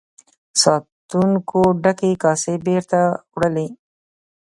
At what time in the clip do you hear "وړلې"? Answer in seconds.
3.33-3.67